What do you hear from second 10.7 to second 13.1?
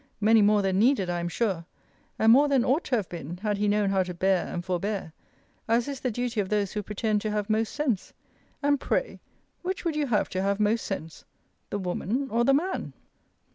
sense, the woman or the man?